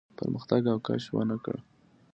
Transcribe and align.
پرمختګ 0.17 0.61
او 0.71 0.77
کش 0.87 1.03
ونه 1.15 1.37
کړ. 1.43 1.55